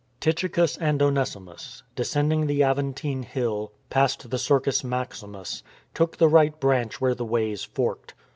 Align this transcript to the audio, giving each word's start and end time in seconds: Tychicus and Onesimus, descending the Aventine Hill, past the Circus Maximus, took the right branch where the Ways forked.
Tychicus 0.19 0.77
and 0.77 0.99
Onesimus, 0.99 1.83
descending 1.95 2.47
the 2.47 2.63
Aventine 2.63 3.21
Hill, 3.21 3.71
past 3.91 4.31
the 4.31 4.39
Circus 4.39 4.83
Maximus, 4.83 5.61
took 5.93 6.17
the 6.17 6.27
right 6.27 6.59
branch 6.59 6.99
where 6.99 7.13
the 7.13 7.23
Ways 7.23 7.63
forked. 7.63 8.15